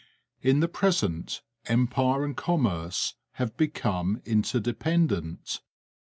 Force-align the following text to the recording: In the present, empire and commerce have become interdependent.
In 0.41 0.61
the 0.61 0.67
present, 0.67 1.43
empire 1.67 2.25
and 2.25 2.35
commerce 2.35 3.13
have 3.33 3.55
become 3.55 4.19
interdependent. 4.25 5.61